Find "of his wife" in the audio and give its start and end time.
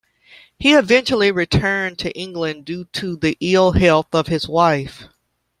4.15-5.03